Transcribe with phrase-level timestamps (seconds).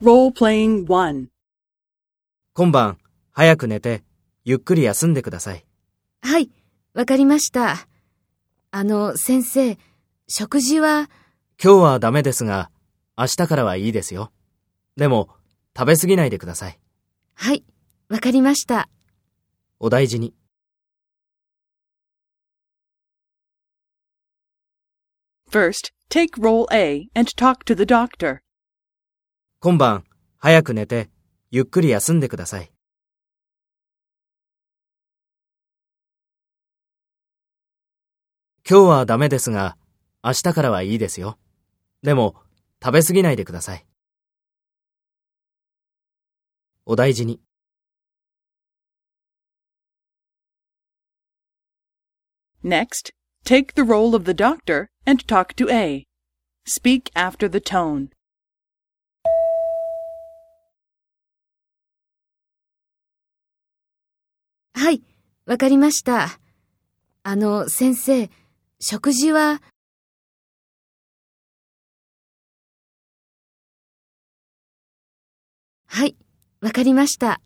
[0.00, 1.26] Role-playing 1.
[2.52, 2.98] 今晩、
[3.32, 4.04] 早く寝て、
[4.44, 5.66] ゆっくり休んでください。
[6.22, 6.52] はい、
[6.94, 7.88] わかりました。
[8.70, 9.76] あの、先生、
[10.28, 11.10] 食事は、
[11.60, 12.70] 今日はダメですが、
[13.16, 14.30] 明日からはいいですよ。
[14.94, 15.30] でも、
[15.76, 16.78] 食べ過ぎないでください。
[17.34, 17.64] はい、
[18.08, 18.88] わかりました。
[19.80, 20.32] お大事に。
[25.50, 28.42] First, take role A and talk to the doctor.
[29.60, 30.04] 今晩、
[30.36, 31.10] 早く寝て、
[31.50, 32.70] ゆっくり休んでください。
[38.68, 39.76] 今日はダメですが、
[40.22, 41.40] 明日からはいいですよ。
[42.02, 42.36] でも、
[42.80, 43.84] 食べ過ぎないでください。
[46.86, 47.40] お大事に。
[52.62, 53.12] Next,
[53.44, 56.06] take the role of the doctor and talk to A.
[56.64, 58.10] Speak after the tone.
[64.78, 65.02] はい、
[65.44, 66.38] わかりました。
[67.24, 68.30] あの、先生、
[68.78, 69.60] 食事は、
[75.86, 76.14] はい、
[76.60, 77.40] わかりました。